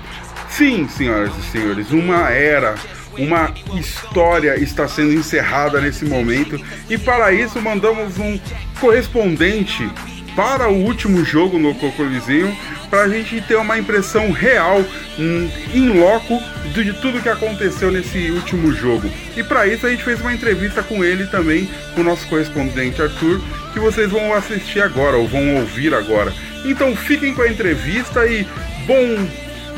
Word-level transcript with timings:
Sim, 0.56 0.88
senhoras 0.88 1.32
e 1.36 1.52
senhores, 1.52 1.90
uma 1.90 2.30
era, 2.30 2.76
uma 3.18 3.52
história 3.76 4.56
está 4.56 4.88
sendo 4.88 5.14
encerrada 5.14 5.82
nesse 5.82 6.06
momento, 6.06 6.64
e 6.88 6.96
para 6.96 7.34
isso 7.34 7.60
mandamos 7.60 8.20
um 8.20 8.40
correspondente 8.80 9.90
para 10.36 10.70
o 10.70 10.84
último 10.84 11.26
jogo 11.26 11.58
no 11.58 11.74
Coliseum 11.74 12.56
para 12.88 13.02
a 13.02 13.10
gente 13.10 13.42
ter 13.42 13.56
uma 13.56 13.80
impressão 13.80 14.32
real 14.32 14.86
em 15.18 16.00
loco 16.00 16.40
de, 16.72 16.84
de 16.84 16.94
tudo 16.94 17.22
que 17.22 17.30
aconteceu 17.30 17.92
nesse 17.92 18.30
último 18.30 18.72
jogo. 18.72 19.10
E 19.36 19.44
para 19.44 19.66
isso 19.66 19.88
a 19.88 19.90
gente 19.90 20.04
fez 20.04 20.22
uma 20.22 20.34
entrevista 20.34 20.84
com 20.84 21.04
ele 21.04 21.26
também, 21.26 21.68
com 21.96 22.02
o 22.02 22.04
nosso 22.04 22.28
correspondente 22.28 23.02
Arthur, 23.02 23.42
que 23.74 23.80
vocês 23.80 24.12
vão 24.12 24.32
assistir 24.34 24.82
agora 24.82 25.18
ou 25.18 25.28
vão 25.28 25.56
ouvir 25.56 25.96
agora. 25.96 26.32
Então 26.64 26.96
fiquem 26.96 27.34
com 27.34 27.42
a 27.42 27.50
entrevista 27.50 28.28
e 28.28 28.48
bom 28.86 29.28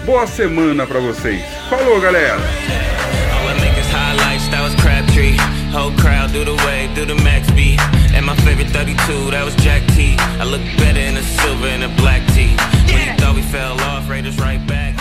boa 0.06 0.28
semana 0.28 0.86
para 0.86 1.00
vocês. 1.00 1.44
Falou, 1.70 2.00
galera. 2.02 2.40
Whole 5.76 5.92
crowd 5.98 6.32
do 6.32 6.46
the 6.46 6.56
wave, 6.64 6.96
do 6.96 7.06
the 7.06 7.22
max 7.22 7.52
beat. 7.52 7.82
And 8.16 8.26
my 8.26 8.34
favorite 8.38 8.72
32, 8.72 9.32
that 9.32 9.44
was 9.44 9.54
Jack 9.58 9.84
T. 9.94 10.16
I 10.40 10.46
look 10.46 10.62
better 10.78 11.02
in 11.02 11.18
a 11.18 11.22
silver 11.22 11.68
and 11.68 11.84
a 11.84 11.90
black 12.02 12.22
tee. 12.34 12.56
When 12.88 13.06
you 13.06 13.14
thought 13.18 13.36
we 13.36 13.42
fell 13.42 13.74
off, 13.82 14.10
Raiders 14.10 14.38
right 14.40 14.66
back. 14.66 14.96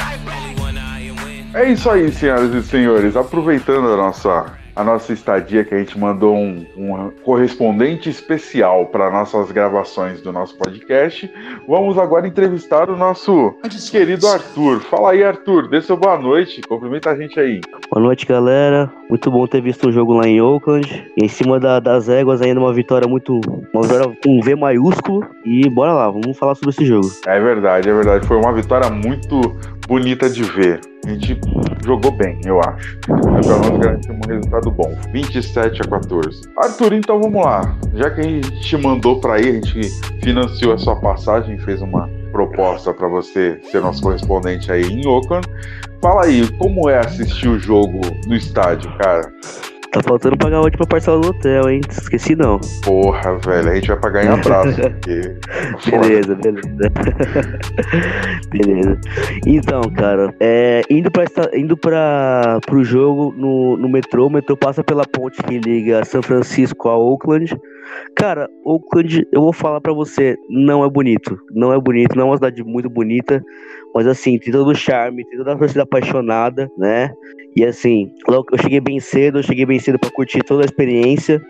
É 1.55 1.71
isso 1.71 1.89
aí, 1.89 2.11
senhoras 2.11 2.53
e 2.53 2.63
senhores. 2.65 3.15
Aproveitando 3.15 3.93
a 3.93 3.97
nossa, 3.97 4.47
a 4.77 4.83
nossa 4.83 5.13
estadia, 5.13 5.65
que 5.65 5.75
a 5.75 5.79
gente 5.79 5.99
mandou 5.99 6.35
um, 6.37 6.67
um 6.77 7.11
correspondente 7.23 8.09
especial 8.09 8.87
para 8.87 9.11
nossas 9.11 9.51
gravações 9.53 10.21
do 10.21 10.33
nosso 10.33 10.57
podcast, 10.57 11.33
vamos 11.67 11.97
agora 11.99 12.27
entrevistar 12.27 12.91
o 12.91 12.97
nosso 12.97 13.55
querido 13.91 14.27
Arthur. 14.27 14.81
Fala 14.81 15.13
aí, 15.13 15.23
Arthur. 15.23 15.69
Dê 15.69 15.81
seu 15.81 15.97
boa 15.97 16.19
noite. 16.19 16.61
Cumprimenta 16.63 17.11
a 17.11 17.17
gente 17.17 17.39
aí. 17.39 17.61
Boa 17.91 18.03
noite, 18.03 18.27
galera. 18.27 18.91
Muito 19.15 19.31
bom 19.31 19.47
ter 19.47 19.63
visto 19.63 19.89
o 19.89 19.93
jogo 19.93 20.13
lá 20.15 20.27
em 20.27 20.41
Oakland. 20.41 21.07
Em 21.17 21.29
cima 21.29 21.61
da- 21.61 21.79
das 21.79 22.09
éguas, 22.09 22.43
ainda 22.43 22.59
uma 22.59 22.73
vitória 22.73 23.07
muito. 23.07 23.41
Uma 23.73 23.83
vitória 23.85 24.13
com 24.25 24.41
V 24.41 24.57
maiúsculo. 24.57 25.25
E 25.45 25.71
bora 25.71 25.93
lá, 25.93 26.11
vamos 26.11 26.37
falar 26.37 26.57
sobre 26.57 26.71
esse 26.71 26.85
jogo. 26.85 27.07
É 27.25 27.39
verdade, 27.39 27.89
é 27.89 27.93
verdade. 27.95 28.27
Foi 28.27 28.37
uma 28.37 28.53
vitória 28.53 28.91
muito 28.91 29.41
bonita 29.87 30.29
de 30.29 30.43
ver. 30.43 30.81
A 31.07 31.11
gente 31.11 31.39
jogou 31.85 32.11
bem, 32.11 32.41
eu 32.45 32.59
acho. 32.59 32.99
Pelo 33.07 33.25
menos 33.31 33.79
garantimos 33.79 34.27
um 34.27 34.29
resultado 34.33 34.71
bom. 34.73 34.93
27 35.13 35.83
a 35.83 35.85
14. 35.89 36.41
Arthur, 36.59 36.95
então 36.95 37.21
vamos 37.21 37.41
lá. 37.45 37.73
Já 37.95 38.11
que 38.11 38.21
a 38.21 38.25
gente 38.25 38.51
te 38.63 38.77
mandou 38.77 39.21
pra 39.21 39.39
ir, 39.41 39.49
a 39.49 39.53
gente 39.53 39.81
financiou 40.25 40.73
a 40.73 40.79
sua 40.79 40.97
passagem, 40.97 41.57
fez 41.59 41.81
uma 41.81 42.11
proposta 42.33 42.93
pra 42.93 43.07
você 43.07 43.61
ser 43.71 43.81
nosso 43.81 44.03
correspondente 44.03 44.73
aí 44.73 44.83
em 44.83 45.07
Oakland. 45.07 45.47
Fala 46.05 46.27
aí, 46.27 46.47
como 46.59 46.91
é 46.91 46.99
assistir 46.99 47.49
o 47.49 47.59
jogo 47.59 47.99
no 48.27 48.37
estádio, 48.37 48.95
cara? 48.99 49.33
Tá 49.95 50.03
faltando 50.03 50.37
pagar 50.37 50.57
a 50.57 50.63
última 50.63 50.85
parcela 50.85 51.21
do 51.21 51.29
hotel, 51.29 51.71
hein? 51.71 51.81
Esqueci 51.89 52.35
não. 52.35 52.59
Porra, 52.83 53.39
velho, 53.39 53.71
a 53.71 53.75
gente 53.77 53.87
vai 53.87 54.01
pagar 54.01 54.25
em 54.25 54.29
abraço, 54.29 54.75
porque. 54.91 55.37
Beleza, 55.89 56.35
beleza. 56.35 56.93
beleza. 58.51 59.01
Então, 59.47 59.83
cara, 59.93 60.35
é, 60.41 60.83
indo, 60.91 61.13
pra, 61.13 61.25
indo 61.55 61.77
pra, 61.77 62.59
pro 62.67 62.83
jogo 62.83 63.33
no, 63.37 63.77
no 63.77 63.89
metrô, 63.89 64.27
o 64.27 64.31
metrô 64.31 64.57
passa 64.57 64.83
pela 64.83 65.05
ponte 65.07 65.41
que 65.45 65.61
liga 65.61 66.05
São 66.05 66.21
Francisco 66.21 66.89
a 66.89 66.99
Oakland. 66.99 67.57
Cara, 68.17 68.49
Oakland, 68.65 69.25
eu 69.31 69.43
vou 69.43 69.53
falar 69.53 69.81
pra 69.81 69.93
você, 69.93 70.37
não 70.51 70.85
é 70.85 70.91
bonito. 70.91 71.39
Não 71.53 71.73
é 71.73 71.79
bonito, 71.79 72.17
não 72.17 72.25
é 72.25 72.27
uma 72.31 72.37
cidade 72.37 72.65
muito 72.65 72.91
bonita. 72.91 73.41
Mas 73.95 74.09
assim, 74.09 74.39
tem 74.39 74.53
todo 74.53 74.73
o 74.73 74.75
charme, 74.75 75.25
tem 75.25 75.39
toda 75.39 75.53
a 75.53 75.57
torcida 75.57 75.85
apaixonada, 75.85 76.69
né? 76.77 77.13
E 77.57 77.65
assim, 77.65 78.11
eu 78.27 78.59
cheguei 78.61 78.81
bem 78.81 78.99
cedo, 78.99 79.39
eu 79.39 79.43
cheguei 79.45 79.65
bem 79.65 79.79
cedo 79.85 79.99
pra 79.99 80.11
curtir 80.11 80.43
toda 80.43 80.63
a 80.63 80.65
experiência. 80.65 81.41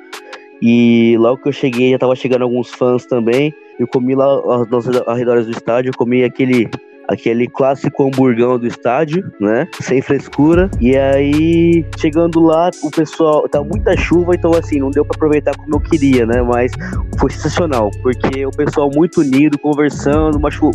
E 0.61 1.17
logo 1.19 1.43
que 1.43 1.49
eu 1.49 1.53
cheguei, 1.53 1.91
já 1.91 1.99
tava 1.99 2.15
chegando 2.17 2.43
alguns 2.43 2.71
fãs 2.71 3.05
também. 3.07 3.53
Eu 3.79 3.87
comi 3.87 4.15
lá 4.15 4.27
nos 4.67 4.89
arredores 5.07 5.47
do 5.47 5.53
estádio, 5.53 5.93
comi 5.97 6.25
aquele 6.25 6.69
aquele 7.09 7.47
clássico 7.49 8.07
hamburgão 8.07 8.59
do 8.59 8.67
estádio, 8.67 9.31
né? 9.41 9.67
Sem 9.81 10.01
frescura. 10.01 10.71
E 10.81 10.97
aí, 10.97 11.85
chegando 11.99 12.41
lá, 12.41 12.71
o 12.83 12.91
pessoal 12.91 13.49
tá 13.49 13.63
muita 13.63 13.97
chuva, 13.97 14.35
então 14.35 14.53
assim, 14.55 14.79
não 14.79 14.91
deu 14.91 15.05
pra 15.05 15.15
aproveitar 15.17 15.57
como 15.57 15.77
eu 15.77 15.81
queria, 15.81 16.27
né? 16.27 16.43
Mas 16.43 16.73
foi 17.19 17.31
sensacional, 17.31 17.91
porque 18.03 18.45
o 18.47 18.51
pessoal 18.51 18.91
muito 18.95 19.21
unido, 19.21 19.59
conversando, 19.59 20.37
uma, 20.37 20.51
chu 20.51 20.71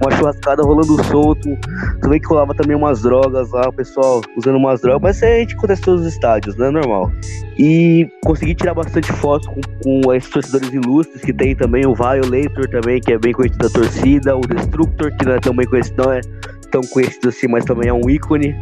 uma 0.00 0.10
churrascada 0.16 0.62
rolando 0.62 1.02
solto. 1.04 1.48
Também 2.00 2.20
que 2.20 2.26
rolava 2.26 2.54
também 2.54 2.76
umas 2.76 3.02
drogas 3.02 3.50
lá, 3.50 3.68
o 3.68 3.72
pessoal 3.72 4.20
usando 4.36 4.56
umas 4.56 4.80
drogas, 4.80 5.02
mas 5.02 5.16
isso 5.16 5.24
aí 5.24 5.36
a 5.36 5.40
gente 5.40 5.54
acontece 5.54 5.82
em 5.82 5.84
todos 5.84 6.00
os 6.02 6.12
estádios, 6.12 6.56
né? 6.56 6.70
Normal. 6.70 7.10
E 7.58 8.08
consegui 8.24 8.54
tirar 8.54 8.74
bastante 8.74 9.12
fotos 9.12 9.46
com, 9.46 9.60
com 9.82 10.14
esses 10.14 10.28
torcedores 10.30 10.72
ilustres 10.72 11.22
que 11.22 11.32
tem 11.32 11.54
também, 11.54 11.86
o 11.86 11.94
Violator 11.94 12.68
também, 12.68 13.00
que 13.00 13.12
é 13.12 13.18
bem 13.18 13.32
conhecido 13.32 13.68
da 13.68 13.70
torcida, 13.70 14.36
o 14.36 14.40
Destructor, 14.40 15.16
que 15.16 15.24
não 15.24 15.34
bem 15.52 15.66
conhecido, 15.66 16.04
não 16.04 16.12
é 16.12 16.20
tão 16.70 16.80
conhecido 16.82 17.28
assim, 17.28 17.48
mas 17.48 17.64
também 17.64 17.88
é 17.88 17.92
um 17.92 18.08
ícone. 18.08 18.56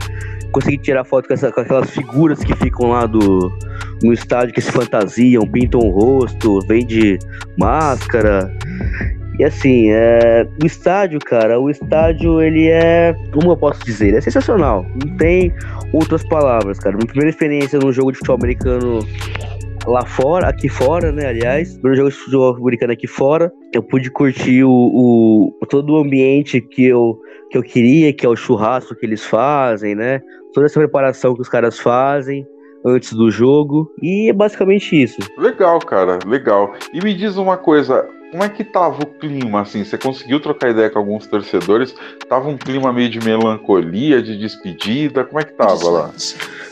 Consegui 0.53 0.79
tirar 0.79 1.05
foto 1.05 1.29
com, 1.29 1.35
essa- 1.35 1.53
com 1.53 1.61
aquelas 1.61 1.91
figuras 1.91 2.39
que 2.41 2.55
ficam 2.57 2.91
lá 2.91 3.07
do, 3.07 3.51
no 4.03 4.13
estádio, 4.13 4.55
que 4.55 4.61
se 4.61 4.71
fantasiam, 4.73 5.47
pintam 5.47 5.81
o 5.81 5.91
rosto, 5.91 6.61
vende 6.67 7.19
máscara. 7.59 8.51
E 9.39 9.45
assim, 9.45 9.91
é, 9.91 10.47
o 10.63 10.67
estádio, 10.67 11.19
cara, 11.21 11.59
o 11.59 11.71
estádio, 11.71 12.43
ele 12.43 12.69
é, 12.69 13.15
como 13.33 13.53
eu 13.53 13.57
posso 13.57 13.83
dizer, 13.83 14.09
ele 14.09 14.19
é 14.19 14.21
sensacional. 14.21 14.85
Não 15.03 15.17
tem 15.17 15.51
outras 15.93 16.23
palavras, 16.29 16.79
cara. 16.79 16.97
Minha 16.97 17.07
primeira 17.07 17.31
experiência 17.31 17.79
num 17.79 17.91
jogo 17.93 18.13
de 18.13 18.19
futebol 18.19 18.37
americano 18.37 18.99
lá 19.87 20.05
fora, 20.07 20.49
aqui 20.49 20.69
fora, 20.69 21.11
né, 21.13 21.27
aliás, 21.27 21.75
primeiro 21.75 21.97
jogo 21.97 22.11
de 22.11 22.17
futebol 22.17 22.57
americano 22.57 22.93
aqui 22.93 23.07
fora, 23.07 23.53
eu 23.75 23.83
pude 23.83 24.11
curtir 24.11 24.63
o, 24.65 24.71
o- 24.71 25.67
todo 25.69 25.95
o 25.95 25.97
ambiente 25.99 26.61
que 26.61 26.85
eu, 26.87 27.19
que 27.51 27.59
eu 27.59 27.63
queria, 27.63 28.13
que 28.13 28.25
é 28.25 28.29
o 28.29 28.37
churrasco 28.37 28.95
que 28.95 29.05
eles 29.05 29.25
fazem, 29.25 29.95
né, 29.95 30.21
toda 30.55 30.67
essa 30.67 30.79
preparação 30.79 31.35
que 31.35 31.41
os 31.43 31.49
caras 31.49 31.79
fazem 31.79 32.47
antes 32.85 33.13
do 33.13 33.31
jogo, 33.31 33.91
e 34.03 34.29
é 34.29 34.33
basicamente 34.33 35.01
isso. 35.01 35.19
Legal, 35.39 35.79
cara, 35.81 36.19
legal. 36.27 36.73
E 36.93 37.01
me 37.01 37.15
diz 37.15 37.37
uma 37.37 37.57
coisa, 37.57 38.09
como 38.33 38.43
é 38.43 38.49
que 38.49 38.65
tava 38.65 39.03
o 39.03 39.07
clima, 39.07 39.61
assim? 39.61 39.85
Você 39.85 39.99
conseguiu 39.99 40.41
trocar 40.41 40.71
ideia 40.71 40.89
com 40.89 40.99
alguns 40.99 41.27
torcedores? 41.27 41.95
Tava 42.27 42.49
um 42.49 42.57
clima 42.57 42.91
meio 42.91 43.11
de 43.11 43.21
melancolia, 43.21 44.23
de 44.23 44.39
despedida? 44.39 45.23
Como 45.23 45.39
é 45.39 45.45
que 45.45 45.53
tava 45.53 45.91
lá? 45.91 46.11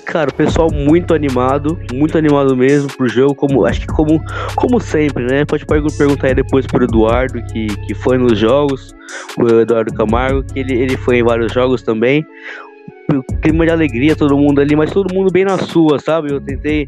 Cara, 0.06 0.30
o 0.30 0.34
pessoal 0.34 0.70
muito 0.72 1.12
animado, 1.12 1.78
muito 1.92 2.16
animado 2.16 2.56
mesmo 2.56 2.88
pro 2.96 3.06
jogo, 3.06 3.34
como 3.34 3.66
acho 3.66 3.82
que 3.82 3.86
como, 3.88 4.18
como 4.56 4.80
sempre, 4.80 5.22
né? 5.26 5.44
Pode 5.44 5.66
pergu- 5.66 5.92
perguntar 5.98 6.28
aí 6.28 6.34
depois 6.34 6.66
pro 6.66 6.82
Eduardo, 6.82 7.42
que, 7.52 7.66
que 7.86 7.94
foi 7.94 8.16
nos 8.16 8.38
jogos, 8.38 8.94
o 9.38 9.46
Eduardo 9.60 9.92
Camargo, 9.92 10.42
que 10.42 10.58
ele, 10.58 10.72
ele 10.80 10.96
foi 10.96 11.18
em 11.18 11.22
vários 11.22 11.52
jogos 11.52 11.82
também. 11.82 12.26
Clima 13.42 13.64
de 13.64 13.72
alegria, 13.72 14.14
todo 14.14 14.36
mundo 14.36 14.60
ali, 14.60 14.76
mas 14.76 14.92
todo 14.92 15.12
mundo 15.14 15.30
bem 15.30 15.44
na 15.44 15.58
sua, 15.58 15.98
sabe? 15.98 16.32
Eu 16.32 16.40
tentei 16.40 16.86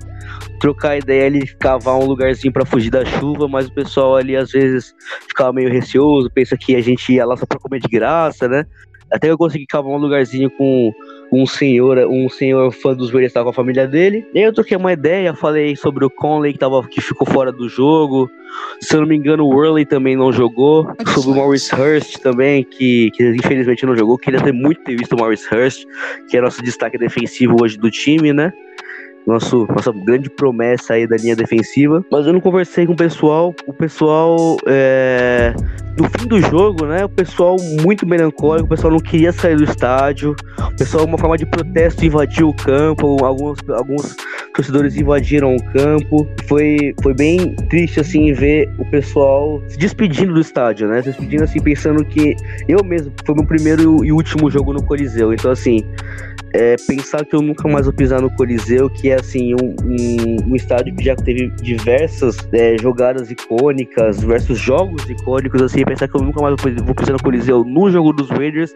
trocar 0.61 0.97
ideia 0.97 1.27
ali, 1.27 1.47
cavar 1.57 1.97
um 1.97 2.05
lugarzinho 2.05 2.53
pra 2.53 2.65
fugir 2.65 2.91
da 2.91 3.05
chuva, 3.05 3.49
mas 3.49 3.67
o 3.67 3.73
pessoal 3.73 4.17
ali 4.17 4.37
às 4.37 4.53
vezes 4.53 4.95
ficava 5.29 5.53
meio 5.53 5.71
receoso, 5.71 6.31
pensa 6.31 6.57
que 6.57 6.77
a 6.77 6.81
gente 6.81 7.13
ia 7.13 7.27
lá 7.27 7.37
só 7.37 7.47
pra 7.47 7.59
comer 7.59 7.81
de 7.81 7.89
graça, 7.89 8.47
né? 8.47 8.65
Até 9.11 9.31
eu 9.31 9.37
consegui 9.37 9.67
cavar 9.67 9.93
um 9.93 9.99
lugarzinho 9.99 10.51
com 10.51 10.93
um 11.33 11.47
senhor, 11.47 11.97
um 12.07 12.29
senhor 12.29 12.71
fã 12.71 12.95
dos 12.95 13.11
Raiders 13.11 13.31
estava 13.31 13.45
com 13.45 13.51
a 13.51 13.55
família 13.55 13.89
dele. 13.89 14.29
E 14.35 14.39
aí 14.39 14.45
eu 14.45 14.53
troquei 14.53 14.77
uma 14.77 14.93
ideia, 14.93 15.35
falei 15.35 15.75
sobre 15.75 16.05
o 16.05 16.11
Conley 16.11 16.53
que, 16.53 16.59
tava, 16.59 16.87
que 16.87 17.01
ficou 17.01 17.27
fora 17.27 17.51
do 17.51 17.71
jogo. 17.71 18.31
Se 18.83 18.95
eu 18.95 19.01
não 19.01 19.09
me 19.09 19.17
engano, 19.17 19.45
o 19.45 19.49
Worley 19.49 19.87
também 19.87 20.15
não 20.15 20.31
jogou. 20.31 20.87
Sobre 21.15 21.31
o 21.31 21.35
Maurice 21.37 21.75
Hurst 21.75 22.19
também, 22.19 22.63
que, 22.63 23.11
que 23.13 23.31
infelizmente 23.31 23.87
não 23.87 23.97
jogou. 23.97 24.19
Queria 24.19 24.43
ter 24.43 24.53
muito 24.53 24.83
ter 24.83 24.95
visto 24.95 25.15
o 25.15 25.19
Maurice 25.19 25.49
Hurst, 25.53 25.87
que 26.29 26.37
é 26.37 26.41
nosso 26.43 26.63
destaque 26.63 26.99
defensivo 26.99 27.57
hoje 27.63 27.79
do 27.79 27.91
time, 27.91 28.35
né? 28.35 28.53
Nosso, 29.27 29.67
nossa 29.69 29.93
grande 29.93 30.29
promessa 30.31 30.95
aí 30.95 31.07
da 31.07 31.17
linha 31.17 31.37
defensiva. 31.37 32.05
Mas 32.11 32.27
eu 32.27 32.33
não 32.33 32.41
conversei 32.41 32.87
com 32.87 32.93
o 32.93 32.97
pessoal. 32.97 33.55
O 33.67 33.73
pessoal, 33.73 34.57
é, 34.67 35.55
no 35.99 36.09
fim 36.09 36.27
do 36.27 36.41
jogo, 36.41 36.87
né? 36.87 37.05
O 37.05 37.09
pessoal 37.09 37.57
muito 37.83 38.07
melancólico, 38.07 38.67
o 38.67 38.69
pessoal 38.69 38.93
não 38.93 39.01
queria 39.01 39.33
sair 39.33 39.57
do 39.57 39.65
estádio. 39.65 40.35
O 40.59 40.77
pessoal, 40.77 41.05
uma 41.05 41.19
forma 41.19 41.37
de 41.37 41.47
protesto, 41.47 42.05
invadiu 42.05 42.49
o 42.49 42.57
campo. 42.57 43.25
Alguns, 43.25 43.59
alguns 43.69 44.17
torcedores 44.55 44.97
invadiram 44.97 45.55
o 45.55 45.65
campo. 45.73 46.27
Foi, 46.49 46.95
foi 47.03 47.15
bem 47.15 47.55
triste, 47.69 48.01
assim, 48.01 48.33
ver 48.33 48.69
o 48.79 48.85
pessoal 48.91 49.63
se 49.69 49.79
despedindo 49.79 50.35
do 50.35 50.41
estádio, 50.41 50.89
né? 50.89 51.03
Se 51.03 51.11
despedindo, 51.11 51.45
assim, 51.45 51.61
pensando 51.61 52.05
que 52.05 52.35
eu 52.69 52.83
mesmo, 52.85 53.13
foi 53.25 53.35
meu 53.35 53.47
primeiro 53.47 54.05
e 54.05 54.13
último 54.13 54.51
jogo 54.51 54.73
no 54.73 54.83
Coliseu. 54.83 55.33
Então, 55.33 55.51
assim 55.51 55.85
é, 56.55 56.77
pensar 56.87 57.25
que 57.25 57.35
eu 57.35 57.43
nunca 57.43 57.67
mais 57.69 57.87
vou 57.87 57.95
pisar 57.95 58.21
no 58.21 58.31
Coliseu, 58.37 58.91
que 58.91 59.11
é 59.11 59.15
assim 59.15 59.55
um, 59.55 59.75
um, 59.85 60.51
um 60.51 60.57
estádio 60.57 60.95
que 60.95 61.05
já 61.05 61.17
teve 61.17 61.49
diversas 61.63 62.37
é, 62.53 62.77
jogadas 62.79 63.31
icônicas, 63.31 64.21
diversos 64.21 64.59
jogos 64.59 65.09
icônicos, 65.09 65.63
assim, 65.63 65.85
pensar 65.85 66.09
que 66.09 66.17
eu 66.17 66.23
nunca 66.23 66.41
mais 66.43 66.55
vou 66.61 66.95
pisar 66.95 67.13
no 67.13 67.23
Coliseu 67.23 67.65
no 67.65 67.91
jogo 67.91 68.13
dos 68.13 68.29
Raiders 68.29 68.75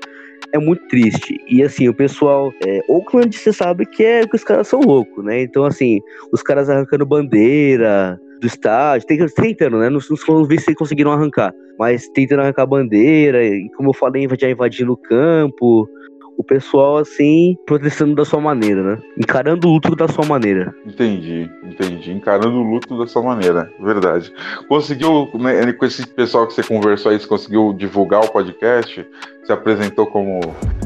é 0.53 0.59
muito 0.59 0.87
triste. 0.89 1.41
E 1.49 1.63
assim, 1.63 1.89
o 1.89 1.95
pessoal, 1.95 2.53
é, 2.65 2.81
Oakland, 2.89 3.37
você 3.37 3.53
sabe 3.53 3.87
que 3.87 4.05
é 4.05 4.27
que 4.27 4.37
os 4.37 4.45
caras 4.45 4.69
são 4.69 4.81
loucos, 4.81 5.25
né? 5.25 5.43
Então, 5.43 5.65
assim, 5.65 6.01
os 6.33 6.43
caras 6.43 6.69
arrancando 6.69 7.07
bandeira 7.07 8.19
do 8.41 8.47
estádio, 8.47 9.07
tentando, 9.07 9.79
né? 9.79 9.89
Não, 9.89 9.99
não 10.09 10.47
se 10.59 10.75
conseguiram 10.75 11.13
arrancar, 11.13 11.53
mas 11.79 12.09
tentando 12.09 12.43
arrancar 12.43 12.67
bandeira, 12.67 13.45
e 13.45 13.69
como 13.77 13.91
eu 13.91 13.95
falei, 13.95 14.29
já 14.39 14.51
invadindo 14.51 14.93
o 14.93 14.97
campo 14.97 15.89
o 16.37 16.45
pessoal 16.45 16.99
assim 16.99 17.57
protestando 17.67 18.15
da 18.15 18.25
sua 18.25 18.41
maneira, 18.41 18.83
né? 18.83 18.99
Encarando 19.19 19.69
o 19.69 19.73
luto 19.73 19.97
da 19.97 20.07
sua 20.09 20.25
maneira. 20.25 20.75
Entendi, 20.85 21.51
entendi. 21.65 22.13
Encarando 22.13 22.57
o 22.57 22.63
luto 22.63 22.99
da 22.99 23.07
sua 23.07 23.23
maneira, 23.23 23.71
verdade. 23.81 24.33
Conseguiu, 24.69 25.31
né, 25.35 25.73
com 25.73 25.85
esse 25.85 26.07
pessoal 26.07 26.47
que 26.47 26.55
você 26.55 26.63
conversou 26.63 27.11
aí, 27.11 27.19
você 27.19 27.27
conseguiu 27.27 27.73
divulgar 27.73 28.25
o 28.25 28.29
podcast? 28.29 29.07
Se 29.45 29.53
apresentou 29.53 30.07
como. 30.07 30.41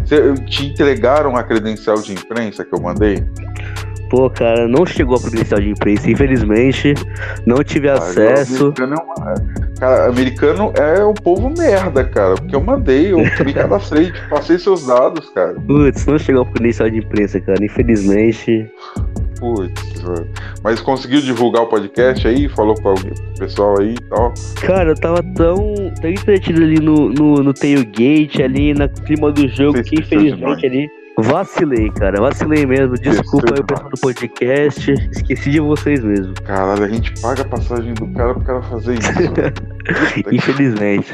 Você, 0.04 0.34
te 0.44 0.66
entregaram 0.66 1.36
a 1.36 1.42
credencial 1.42 1.96
de 1.96 2.12
imprensa 2.12 2.64
que 2.64 2.74
eu 2.74 2.80
mandei? 2.80 3.24
Pô, 4.10 4.28
cara, 4.28 4.66
não 4.66 4.84
chegou 4.84 5.16
a 5.16 5.20
credencial 5.20 5.60
de 5.60 5.70
imprensa, 5.70 6.10
infelizmente. 6.10 6.94
Não 7.46 7.62
tive 7.62 7.88
ah, 7.88 7.94
acesso. 7.94 8.74
É 8.78 8.84
uma... 8.84 9.34
Cara, 9.80 10.10
americano 10.10 10.72
é 10.76 11.02
o 11.02 11.14
povo 11.14 11.48
merda, 11.48 12.04
cara. 12.04 12.34
Porque 12.34 12.54
eu 12.54 12.60
mandei, 12.60 13.12
eu 13.12 13.18
me 13.18 13.52
cadastrei, 13.54 14.12
passei 14.28 14.58
seus 14.58 14.86
dados, 14.86 15.30
cara. 15.30 15.54
Putz, 15.54 16.04
não 16.04 16.18
chegou 16.18 16.42
a 16.42 16.46
credencial 16.46 16.90
de 16.90 16.98
imprensa, 16.98 17.40
cara, 17.40 17.64
infelizmente. 17.64 18.70
Putz, 19.38 20.04
mas 20.62 20.82
conseguiu 20.82 21.22
divulgar 21.22 21.62
o 21.62 21.66
podcast 21.66 22.28
aí? 22.28 22.46
Falou 22.50 22.74
com 22.74 22.92
o 22.92 23.38
pessoal 23.38 23.80
aí 23.80 23.94
e 23.94 24.02
tal? 24.10 24.34
Cara, 24.66 24.90
eu 24.90 24.94
tava 24.94 25.22
tão, 25.34 25.74
tão 25.98 26.10
entretido 26.10 26.62
ali 26.62 26.78
no, 26.78 27.08
no, 27.08 27.36
no 27.36 27.54
tailgate, 27.54 28.42
ali 28.42 28.74
no 28.74 28.86
clima 28.86 29.32
do 29.32 29.48
jogo, 29.48 29.82
que 29.82 29.96
infelizmente 29.98 30.66
ali 30.66 30.90
Vacilei, 31.18 31.90
cara. 31.90 32.20
Vacilei 32.20 32.66
mesmo. 32.66 32.94
Desculpa 32.94 33.54
aí 33.54 33.60
o 33.60 33.64
pessoal 33.64 33.90
do 33.90 34.00
podcast. 34.00 34.92
Esqueci 35.12 35.50
de 35.50 35.60
vocês 35.60 36.02
mesmo. 36.02 36.34
Caralho, 36.44 36.84
a 36.84 36.88
gente 36.88 37.12
paga 37.20 37.42
a 37.42 37.48
passagem 37.48 37.94
do 37.94 38.06
cara 38.12 38.34
pro 38.34 38.44
cara 38.44 38.62
fazer 38.62 38.98
isso. 38.98 39.10
Infelizmente. 40.32 41.12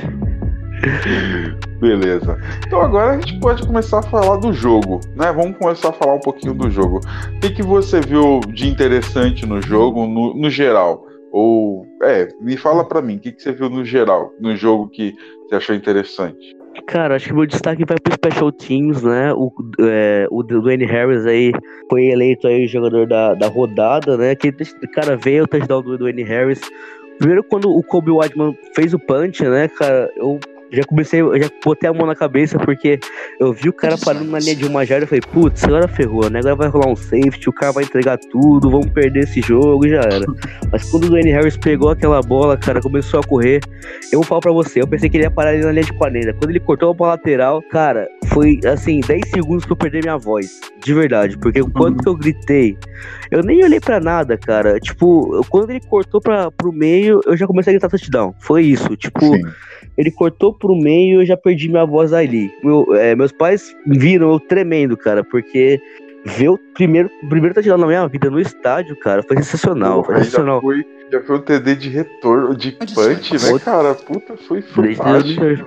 Beleza. 1.81 2.39
Então 2.67 2.81
agora 2.81 3.13
a 3.13 3.21
gente 3.21 3.39
pode 3.41 3.67
começar 3.67 4.01
a 4.01 4.03
falar 4.03 4.37
do 4.37 4.53
jogo, 4.53 5.01
né? 5.15 5.33
Vamos 5.33 5.57
começar 5.59 5.89
a 5.89 5.93
falar 5.93 6.15
um 6.15 6.21
pouquinho 6.21 6.55
do 6.55 6.71
jogo. 6.71 7.01
O 7.37 7.41
que, 7.41 7.51
que 7.51 7.63
você 7.63 8.01
viu 8.01 8.41
de 8.49 8.69
interessante 8.69 9.47
no 9.47 9.61
jogo, 9.61 10.07
no, 10.07 10.35
no 10.35 10.51
geral? 10.51 11.05
Ou, 11.33 11.87
é, 12.03 12.29
me 12.41 12.57
fala 12.57 12.85
pra 12.85 13.03
mim, 13.03 13.17
o 13.17 13.21
que, 13.21 13.33
que 13.33 13.43
você 13.43 13.53
viu 13.53 13.69
no 13.69 13.85
geral, 13.85 14.33
no 14.41 14.57
jogo 14.57 14.89
que 14.89 15.15
você 15.47 15.57
achou 15.57 15.75
interessante? 15.75 16.56
Cara, 16.87 17.17
acho 17.17 17.29
que 17.29 17.35
meu 17.35 17.47
destaque 17.47 17.85
vai 17.85 17.97
pro 17.99 18.13
Special 18.13 18.53
Teams, 18.53 19.03
né? 19.03 19.33
O, 19.33 19.53
é, 19.81 20.27
o 20.31 20.43
Dwayne 20.43 20.85
Harris 20.85 21.25
aí 21.27 21.53
foi 21.89 22.07
eleito 22.07 22.47
aí 22.47 22.67
jogador 22.67 23.07
da, 23.07 23.35
da 23.35 23.49
rodada, 23.49 24.17
né? 24.17 24.35
Que, 24.35 24.53
cara, 24.93 25.17
veio 25.17 25.45
o 25.45 25.47
touchdown 25.47 25.83
do 25.83 25.99
Dwayne 25.99 26.23
Harris. 26.23 26.61
Primeiro, 27.19 27.43
quando 27.45 27.71
o 27.71 27.83
Kobe 27.83 28.11
Whiteman 28.11 28.57
fez 28.75 28.93
o 28.93 28.99
punch, 28.99 29.43
né, 29.43 29.69
cara, 29.69 30.11
eu 30.17 30.39
já 30.77 30.85
comecei, 30.85 31.21
já 31.21 31.51
botei 31.65 31.89
a 31.89 31.93
mão 31.93 32.07
na 32.07 32.15
cabeça 32.15 32.59
porque 32.59 32.99
eu 33.41 33.53
vi 33.53 33.69
o 33.69 33.73
cara 33.73 33.97
parando 33.97 34.31
na 34.31 34.39
linha 34.39 34.55
de 34.55 34.67
uma 34.67 34.85
jarda 34.85 35.05
e 35.05 35.09
falei, 35.09 35.23
putz, 35.33 35.65
agora 35.65 35.89
ferrou, 35.89 36.29
né? 36.29 36.41
Agora 36.41 36.57
vai 36.57 36.69
rolar 36.69 36.89
um 36.89 36.97
safety, 36.97 37.49
o 37.49 37.53
cara 37.53 37.73
vai 37.73 37.85
entregar 37.85 38.19
tudo, 38.19 38.71
vamos 38.71 38.91
perder 38.91 39.25
esse 39.25 39.41
jogo 39.41 39.87
e 39.87 39.91
já 39.91 40.01
era. 40.03 40.27
Mas 40.71 40.91
quando 40.91 41.05
o 41.05 41.09
Dwayne 41.09 41.31
Harris 41.31 41.57
pegou 41.57 41.91
aquela 41.91 42.21
bola, 42.21 42.57
cara, 42.57 42.81
começou 42.81 43.21
a 43.21 43.23
correr, 43.23 43.61
eu 44.13 44.21
vou 44.21 44.25
falar 44.25 44.41
pra 44.41 44.53
você, 44.53 44.83
eu 44.83 44.87
pensei 44.87 45.09
que 45.09 45.17
ele 45.17 45.25
ia 45.25 45.31
parar 45.31 45.51
ali 45.51 45.63
na 45.63 45.73
linha 45.73 45.85
de 45.85 45.93
40. 45.95 46.35
Quando 46.35 46.51
ele 46.51 46.61
cortou 46.61 46.91
a 46.91 46.95
bola 46.95 47.13
lateral, 47.13 47.63
cara, 47.63 48.07
foi 48.27 48.61
assim, 48.67 49.01
10 49.01 49.31
segundos 49.31 49.65
pra 49.65 49.73
eu 49.73 49.77
perder 49.77 50.03
minha 50.03 50.19
voz. 50.19 50.61
De 50.85 50.93
verdade, 50.93 51.39
porque 51.39 51.61
o 51.61 51.71
quanto 51.71 52.03
que 52.03 52.09
eu 52.09 52.15
gritei, 52.15 52.77
eu 53.31 53.43
nem 53.43 53.65
olhei 53.65 53.81
pra 53.81 53.99
nada, 53.99 54.37
cara. 54.37 54.79
Tipo, 54.79 55.45
quando 55.49 55.71
ele 55.71 55.81
cortou 55.81 56.21
pra, 56.21 56.51
pro 56.51 56.73
meio, 56.73 57.21
eu 57.27 57.37
já 57.37 57.47
comecei 57.47 57.73
a 57.73 57.75
gritar 57.75 57.89
touchdown. 57.89 58.35
Foi 58.41 58.63
isso, 58.63 58.95
tipo. 58.97 59.25
Sim 59.25 59.43
ele 59.97 60.11
cortou 60.11 60.53
pro 60.53 60.66
meio 60.75 61.21
e 61.21 61.23
eu 61.23 61.27
já 61.27 61.37
perdi 61.37 61.69
minha 61.69 61.85
voz 61.85 62.13
ali. 62.13 62.53
Meu, 62.63 62.87
é, 62.95 63.15
meus 63.15 63.33
pais 63.33 63.75
viram 63.87 64.33
eu 64.33 64.41
tremendo, 64.41 64.97
cara, 64.97 65.23
porque 65.23 65.81
ver 66.25 66.49
o 66.49 66.59
primeiro, 66.75 67.09
primeiro 67.29 67.55
touchdown 67.55 67.79
na 67.79 67.87
minha 67.87 68.09
vida 68.09 68.29
no 68.31 68.41
estádio, 68.41 68.97
cara, 68.97 69.23
foi 69.23 69.37
sensacional. 69.37 70.03
Pô, 70.03 70.07
foi 70.07 70.17
sensacional. 70.17 70.61
Foi, 70.61 70.85
já 71.11 71.21
foi 71.23 71.37
um 71.37 71.41
TD 71.41 71.77
de 71.77 71.89
retorno, 71.89 72.57
de 72.57 72.73
punch, 72.73 73.33
né, 73.33 73.59
cara? 73.65 73.95
Puta, 73.95 74.37
foi 74.37 74.63
fantástico. 74.63 75.41
Desde, 75.41 75.65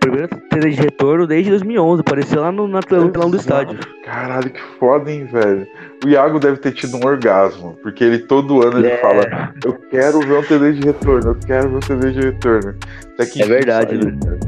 primeiro 0.00 0.28
TD 0.28 0.70
de 0.70 0.76
retorno 0.76 1.26
desde 1.26 1.50
2011, 1.50 2.00
apareceu 2.00 2.40
lá 2.40 2.50
no, 2.50 2.66
na, 2.66 2.80
telão 2.80 3.30
do 3.30 3.36
estádio. 3.36 3.78
Caralho, 4.04 4.50
que 4.50 4.60
foda, 4.78 5.10
hein, 5.10 5.26
velho. 5.26 5.66
O 6.04 6.08
Iago 6.08 6.38
deve 6.38 6.58
ter 6.58 6.72
tido 6.72 6.96
um 6.96 7.06
orgasmo, 7.06 7.76
porque 7.82 8.04
ele 8.04 8.18
todo 8.20 8.62
ano 8.66 8.78
ele 8.78 8.88
é. 8.88 8.96
fala: 8.98 9.52
Eu 9.64 9.74
quero 9.90 10.20
ver 10.20 10.38
um 10.38 10.42
TD 10.42 10.72
de 10.72 10.86
retorno, 10.86 11.30
eu 11.30 11.38
quero 11.46 11.68
ver 11.70 11.76
um 11.76 11.80
TD 11.80 12.12
de 12.12 12.20
retorno. 12.20 12.74
Até 13.14 13.26
que 13.26 13.42
é 13.42 13.46
verdade, 13.46 13.94
aí, 13.94 14.04
né? 14.04 14.38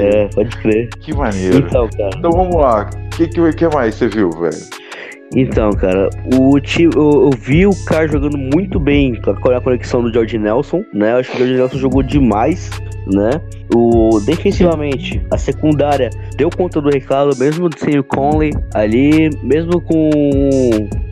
É, 0.00 0.28
pode 0.28 0.56
crer. 0.58 0.88
Que 1.00 1.14
maneiro. 1.14 1.58
Então, 1.58 1.88
cara. 1.90 2.10
Então 2.16 2.30
vamos 2.30 2.56
lá. 2.56 2.88
O 2.88 3.10
que, 3.10 3.28
que, 3.28 3.52
que 3.52 3.68
mais 3.68 3.94
você 3.94 4.08
viu, 4.08 4.30
velho? 4.30 4.87
Então, 5.34 5.70
cara, 5.72 6.08
o 6.38 6.58
time, 6.58 6.90
eu, 6.96 7.30
eu, 7.30 7.30
vi 7.38 7.66
o 7.66 7.84
cara 7.84 8.08
jogando 8.08 8.38
muito 8.38 8.80
bem 8.80 9.14
com 9.20 9.30
a 9.30 9.60
conexão 9.60 10.02
do 10.02 10.12
George 10.12 10.38
Nelson, 10.38 10.82
né? 10.92 11.12
Eu 11.12 11.16
acho 11.18 11.30
que 11.30 11.36
o 11.36 11.38
George 11.38 11.56
Nelson 11.56 11.78
jogou 11.78 12.02
demais, 12.02 12.70
né? 13.06 13.30
O, 13.74 14.20
defensivamente, 14.20 15.20
a 15.30 15.36
secundária 15.36 16.08
deu 16.36 16.48
conta 16.48 16.80
do 16.80 16.88
recado, 16.88 17.36
mesmo 17.36 17.68
sem 17.76 17.98
o 17.98 18.04
Conley 18.04 18.52
ali, 18.72 19.28
mesmo 19.42 19.80
com 19.82 20.10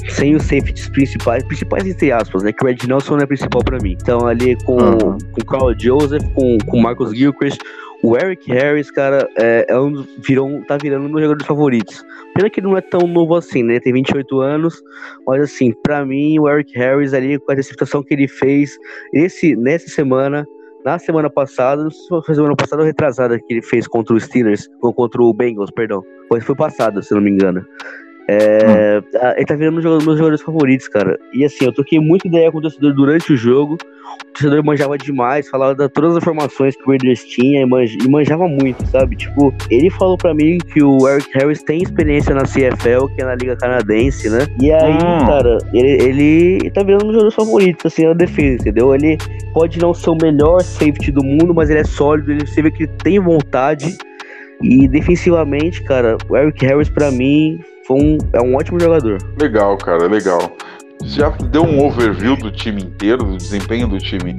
sem 0.09 0.35
os 0.35 0.43
safeties 0.45 0.89
principais, 0.89 1.45
principais 1.45 1.87
entre 1.87 2.11
aspas, 2.11 2.43
né? 2.43 2.53
Que 2.53 2.65
o 2.65 2.67
Red 2.67 2.79
Nelson 2.89 3.17
não 3.17 3.23
é 3.23 3.27
principal 3.27 3.63
para 3.63 3.79
mim. 3.83 3.97
Então, 4.01 4.27
ali 4.27 4.57
com, 4.65 4.77
uhum. 4.77 5.19
com 5.33 5.41
o 5.43 5.45
Carl 5.45 5.75
Joseph, 5.79 6.23
com 6.35 6.57
o 6.73 6.83
Marcus 6.83 7.15
Gilchrist, 7.15 7.61
o 8.03 8.17
Eric 8.17 8.50
Harris, 8.53 8.91
cara, 8.91 9.29
é, 9.38 9.67
é 9.69 9.79
um, 9.79 10.05
virou, 10.19 10.62
tá 10.67 10.76
virando 10.76 11.07
um 11.07 11.11
dos 11.11 11.21
jogadores 11.21 11.47
favoritos. 11.47 12.05
Pena 12.35 12.50
que 12.50 12.61
ele 12.61 12.67
não 12.67 12.76
é 12.76 12.81
tão 12.81 13.07
novo 13.07 13.35
assim, 13.35 13.62
né? 13.62 13.81
Tem 13.81 13.93
28 13.93 14.41
anos, 14.41 14.83
mas 15.26 15.43
assim, 15.43 15.73
para 15.83 16.05
mim, 16.05 16.38
o 16.38 16.49
Eric 16.49 16.76
Harris 16.79 17.15
ali, 17.15 17.38
com 17.38 17.53
a 17.53 17.55
receptação 17.55 18.03
que 18.03 18.15
ele 18.15 18.29
fez 18.29 18.76
esse, 19.12 19.57
nessa 19.57 19.88
semana, 19.88 20.47
na 20.85 20.99
semana 20.99 21.31
passada, 21.31 21.83
não 21.83 21.91
sei 21.91 22.00
se 22.00 22.09
foi 22.09 22.35
semana 22.35 22.55
passada 22.55 22.83
ou 22.83 22.87
retrasada 22.87 23.38
que 23.38 23.55
ele 23.55 23.62
fez 23.62 23.88
contra 23.88 24.15
os 24.15 24.25
Steelers, 24.25 24.69
ou 24.83 24.93
contra 24.93 25.23
o 25.23 25.33
Bengals, 25.33 25.71
perdão. 25.71 26.03
Foi, 26.29 26.41
foi 26.41 26.55
passada, 26.55 27.03
se 27.03 27.15
não 27.15 27.21
me 27.21 27.31
engano. 27.31 27.65
É, 28.28 28.99
hum. 28.99 29.33
Ele 29.37 29.47
tá 29.47 29.54
virando 29.54 29.78
um 29.78 29.80
dos 29.80 30.04
meus 30.04 30.18
jogadores 30.18 30.42
favoritos, 30.42 30.88
cara. 30.88 31.18
E 31.33 31.45
assim, 31.45 31.64
eu 31.64 31.73
toquei 31.73 32.00
muito 32.00 32.26
ideia 32.26 32.50
com 32.50 32.59
o 32.59 32.62
torcedor 32.62 32.92
durante 32.92 33.33
o 33.33 33.37
jogo. 33.37 33.75
O 33.75 34.33
torcedor 34.33 34.64
manjava 34.64 34.99
demais, 34.99 35.49
falava 35.49 35.75
de 35.75 35.88
todas 35.88 36.12
as 36.12 36.23
informações 36.23 36.76
que 36.76 36.83
o 36.83 36.88
Raiders 36.88 37.25
tinha 37.25 37.62
e, 37.62 37.66
manj, 37.66 37.97
e 38.02 38.09
manjava 38.09 38.49
muito, 38.49 38.85
sabe? 38.88 39.16
Tipo, 39.16 39.54
ele 39.71 39.90
falou 39.90 40.16
pra 40.16 40.35
mim 40.35 40.59
que 40.59 40.83
o 40.83 41.09
Eric 41.09 41.30
Harris 41.35 41.62
tem 41.62 41.83
experiência 41.83 42.35
na 42.35 42.42
CFL, 42.42 43.06
que 43.14 43.23
é 43.23 43.25
na 43.25 43.35
Liga 43.35 43.56
Canadense, 43.56 44.28
né? 44.28 44.47
E 44.61 44.73
aí, 44.73 44.95
hum. 44.95 45.26
cara, 45.26 45.59
ele, 45.73 45.88
ele 46.02 46.71
tá 46.71 46.83
virando 46.83 47.04
um 47.04 47.06
dos 47.09 47.14
jogadores 47.14 47.35
favoritos, 47.35 47.87
assim, 47.87 48.06
na 48.06 48.14
defesa, 48.14 48.62
entendeu? 48.62 48.95
Ele 48.95 49.18
pode 49.52 49.78
não 49.78 49.95
ser 49.95 50.11
o 50.11 50.16
melhor 50.21 50.62
safety 50.62 51.12
do 51.12 51.25
mundo, 51.25 51.54
mas 51.54 51.71
ele 51.71 51.80
é 51.80 51.85
sólido, 51.85 52.33
ele 52.33 52.47
você 52.47 52.62
vê 52.62 52.71
que 52.71 52.85
ele 52.85 52.92
tem 53.02 53.21
vontade. 53.21 53.97
E 54.62 54.88
defensivamente, 54.88 55.83
cara, 55.83 56.16
o 56.30 56.37
Eric 56.37 56.64
Harris, 56.64 56.88
para 56.88 57.11
mim, 57.11 57.61
foi 57.87 57.97
um, 57.97 58.19
é 58.33 58.40
um 58.40 58.57
ótimo 58.57 58.81
jogador. 58.81 59.19
Legal, 59.40 59.76
cara, 59.78 60.07
legal. 60.07 60.52
Já 61.05 61.28
deu 61.28 61.62
um 61.62 61.85
overview 61.85 62.37
do 62.37 62.50
time 62.50 62.83
inteiro, 62.83 63.23
do 63.23 63.37
desempenho 63.37 63.87
do 63.87 63.99
time 63.99 64.37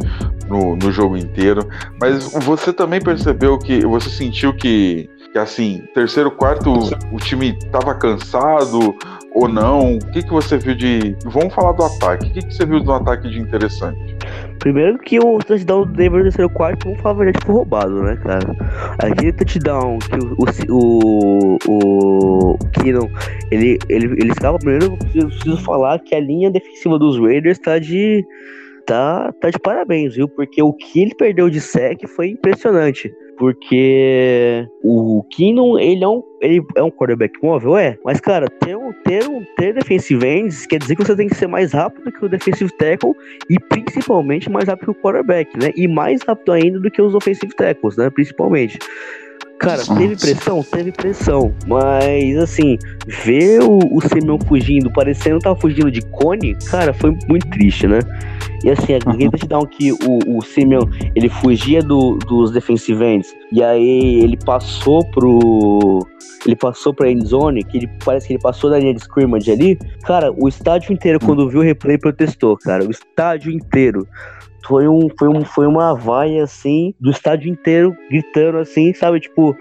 no, 0.49 0.75
no 0.75 0.91
jogo 0.91 1.15
inteiro, 1.15 1.67
mas 2.01 2.33
você 2.33 2.73
também 2.73 2.99
percebeu 2.99 3.57
que 3.59 3.85
você 3.85 4.09
sentiu 4.09 4.53
que, 4.53 5.07
que 5.31 5.37
assim, 5.37 5.83
terceiro, 5.93 6.31
quarto, 6.31 6.73
o 7.11 7.17
time 7.17 7.57
estava 7.57 7.93
cansado 7.95 8.95
ou 9.33 9.47
não? 9.47 9.95
O 9.95 10.11
que, 10.11 10.23
que 10.23 10.31
você 10.31 10.57
viu 10.57 10.75
de. 10.75 11.15
Vamos 11.25 11.53
falar 11.53 11.73
do 11.73 11.83
ataque. 11.83 12.27
O 12.27 12.31
que, 12.31 12.41
que 12.41 12.53
você 12.53 12.65
viu 12.65 12.79
do 12.79 12.91
ataque 12.91 13.29
de 13.29 13.39
interessante? 13.39 14.15
Primeiro 14.59 14.97
que 14.97 15.19
o 15.19 15.37
touchdown 15.39 15.85
do 15.85 15.93
Denver 15.93 16.19
no 16.19 16.23
terceiro 16.23 16.49
quarto, 16.49 16.85
vamos 16.85 17.01
falar 17.01 17.15
a 17.15 17.17
verdade, 17.17 17.45
foi 17.45 17.55
roubado, 17.55 18.03
né, 18.03 18.17
cara? 18.17 18.55
Aquele 18.97 19.31
touchdown 19.33 19.99
que 19.99 20.17
o, 20.17 20.75
o, 20.75 21.57
o, 21.67 22.51
o 22.53 22.57
Keenan, 22.73 23.07
ele, 23.51 23.77
ele, 23.87 24.05
ele 24.19 24.31
estava 24.31 24.57
primeiro, 24.57 24.97
eu 25.13 25.27
preciso 25.27 25.57
falar 25.57 25.99
que 25.99 26.15
a 26.15 26.19
linha 26.19 26.49
defensiva 26.49 26.97
dos 26.97 27.19
Raiders 27.19 27.59
tá 27.59 27.77
de 27.77 28.25
tá, 28.85 29.31
tá 29.39 29.49
de 29.49 29.59
parabéns, 29.59 30.15
viu? 30.15 30.27
Porque 30.27 30.61
o 30.63 30.73
que 30.73 31.01
ele 31.01 31.13
perdeu 31.13 31.49
de 31.49 31.61
sec 31.61 32.07
foi 32.07 32.29
impressionante. 32.29 33.13
Porque 33.37 34.67
o 34.83 35.23
Keenum, 35.31 35.77
ele 35.77 36.03
é 36.03 36.07
um, 36.07 36.23
ele 36.41 36.65
é 36.75 36.83
um 36.83 36.89
quarterback 36.89 37.33
móvel, 37.41 37.77
é. 37.77 37.97
Mas, 38.03 38.19
cara, 38.19 38.47
ter 38.49 38.75
um, 38.75 38.91
ter 39.03 39.27
um 39.27 39.43
ter 39.55 39.73
defensive 39.73 40.25
ends 40.25 40.65
quer 40.65 40.79
dizer 40.79 40.95
que 40.95 41.03
você 41.03 41.15
tem 41.15 41.27
que 41.27 41.35
ser 41.35 41.47
mais 41.47 41.71
rápido 41.71 42.11
que 42.11 42.25
o 42.25 42.29
defensive 42.29 42.71
tackle 42.77 43.13
e 43.49 43.59
principalmente 43.59 44.49
mais 44.49 44.67
rápido 44.67 44.93
que 44.93 44.99
o 44.99 45.01
quarterback, 45.01 45.57
né? 45.57 45.71
E 45.75 45.87
mais 45.87 46.21
rápido 46.23 46.51
ainda 46.51 46.79
do 46.79 46.89
que 46.89 47.01
os 47.01 47.13
offensive 47.13 47.53
tackles, 47.55 47.95
né? 47.95 48.09
Principalmente. 48.09 48.79
Cara, 49.59 49.83
teve 49.83 50.15
pressão? 50.15 50.63
Teve 50.63 50.91
pressão. 50.91 51.53
Mas, 51.67 52.37
assim, 52.37 52.77
ver 53.07 53.61
o, 53.63 53.79
o 53.91 54.01
Simeon 54.01 54.37
fugindo, 54.47 54.91
parecendo 54.91 55.37
que 55.37 55.43
tava 55.43 55.59
fugindo 55.59 55.89
de 55.89 56.01
cone, 56.01 56.55
cara, 56.69 56.93
foi 56.93 57.17
muito 57.27 57.47
triste, 57.49 57.87
né? 57.87 57.99
E 58.63 58.69
assim, 58.69 58.93
aquele 58.93 59.29
touchdown 59.29 59.65
que 59.65 59.91
o, 59.91 60.37
o 60.37 60.41
Simeon, 60.41 60.83
ele 61.15 61.29
fugia 61.29 61.81
do, 61.81 62.17
dos 62.17 62.51
defensive 62.51 63.03
ends, 63.03 63.27
e 63.51 63.63
aí 63.63 64.21
ele 64.23 64.37
passou 64.37 65.03
pro... 65.11 65.99
Ele 66.45 66.55
passou 66.55 66.93
pra 66.93 67.11
endzone, 67.11 67.63
que 67.63 67.77
ele, 67.77 67.89
parece 68.05 68.27
que 68.27 68.33
ele 68.33 68.41
passou 68.41 68.69
da 68.69 68.79
linha 68.79 68.93
de 68.93 69.01
scrimmage 69.01 69.51
ali. 69.51 69.77
Cara, 70.03 70.31
o 70.31 70.47
estádio 70.47 70.93
inteiro, 70.93 71.19
quando 71.19 71.49
viu 71.49 71.59
o 71.59 71.63
replay, 71.63 71.97
protestou, 71.97 72.55
cara. 72.55 72.85
O 72.85 72.91
estádio 72.91 73.51
inteiro 73.51 74.07
foi, 74.67 74.87
um, 74.87 75.07
foi, 75.17 75.27
um, 75.29 75.43
foi 75.43 75.67
uma 75.67 75.93
vaia, 75.93 76.43
assim, 76.43 76.93
do 76.99 77.09
estádio 77.09 77.49
inteiro 77.49 77.95
gritando, 78.09 78.57
assim, 78.57 78.93
sabe? 78.93 79.19
Tipo, 79.19 79.55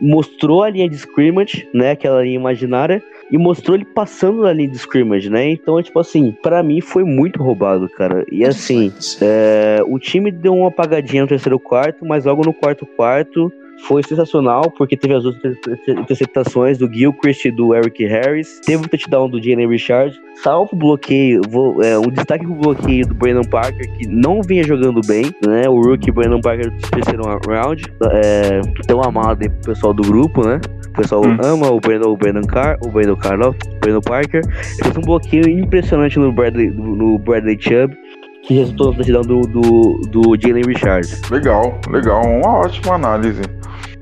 mostrou 0.00 0.62
a 0.62 0.70
linha 0.70 0.88
de 0.88 0.96
scrimmage, 0.96 1.68
né? 1.72 1.92
Aquela 1.92 2.22
linha 2.22 2.36
imaginária. 2.36 3.02
E 3.30 3.38
mostrou 3.38 3.76
ele 3.76 3.84
passando 3.84 4.42
na 4.42 4.52
linha 4.52 4.68
de 4.68 4.76
scrimmage, 4.76 5.30
né? 5.30 5.48
Então, 5.48 5.82
tipo 5.82 5.98
assim, 5.98 6.32
para 6.42 6.62
mim 6.62 6.82
foi 6.82 7.02
muito 7.02 7.42
roubado, 7.42 7.88
cara. 7.88 8.26
E 8.30 8.44
assim, 8.44 8.92
é, 9.22 9.82
o 9.86 9.98
time 9.98 10.30
deu 10.30 10.54
uma 10.54 10.68
apagadinha 10.68 11.22
no 11.22 11.28
terceiro 11.28 11.58
quarto, 11.58 12.04
mas 12.04 12.26
logo 12.26 12.44
no 12.44 12.52
quarto 12.52 12.84
quarto 12.84 13.50
foi 13.86 14.02
sensacional, 14.02 14.70
porque 14.70 14.96
teve 14.96 15.14
as 15.14 15.24
outras 15.24 15.56
interceptações 15.88 16.78
do 16.78 16.92
Gilchrist 16.92 17.44
e 17.44 17.50
do 17.50 17.74
Eric 17.74 18.04
Harris, 18.04 18.60
teve 18.64 18.84
o 18.84 18.88
touchdown 18.88 19.28
do 19.28 19.42
Jalen 19.42 19.68
Richard, 19.68 20.18
salvo 20.42 20.70
o 20.72 20.76
bloqueio, 20.76 21.40
vou, 21.48 21.82
é, 21.82 21.98
um 21.98 22.08
destaque 22.08 22.44
pro 22.44 22.54
bloqueio 22.54 23.06
do 23.06 23.14
Brandon 23.14 23.44
Parker, 23.44 23.90
que 23.94 24.06
não 24.06 24.42
vinha 24.42 24.64
jogando 24.64 25.00
bem, 25.06 25.24
né? 25.46 25.68
O 25.68 25.80
rookie 25.80 26.10
Brandon 26.10 26.40
Parker 26.40 26.70
do 26.70 26.90
terceiro 26.90 27.22
round, 27.48 27.82
é, 28.12 28.60
tão 28.86 29.02
amado 29.02 29.42
aí 29.42 29.48
pro 29.48 29.74
pessoal 29.74 29.92
do 29.92 30.02
grupo, 30.02 30.46
né? 30.46 30.60
O 30.88 30.92
pessoal 30.92 31.24
hum. 31.24 31.36
ama 31.42 31.70
o 31.70 31.80
Brandon, 31.80 32.10
o 32.10 32.16
Brandon 32.16 32.42
Carr, 32.42 32.78
o 32.84 32.88
Brandon 32.90 33.16
Carr, 33.16 33.40
o 33.40 33.54
Brandon 33.80 34.00
Parker. 34.00 34.42
Fez 34.82 34.96
um 34.96 35.00
bloqueio 35.00 35.48
impressionante 35.48 36.18
no 36.18 36.32
Bradley, 36.32 36.70
no 36.70 37.18
Bradley 37.18 37.56
Chubb 37.60 37.96
que 38.42 38.54
resultou 38.54 38.90
na 38.90 38.96
touchdown 38.98 39.22
do, 39.22 39.40
do, 39.42 40.00
do 40.08 40.36
Jalen 40.40 40.64
Richard. 40.66 41.08
Legal, 41.30 41.80
legal, 41.90 42.22
uma 42.22 42.58
ótima 42.58 42.94
análise. 42.94 43.42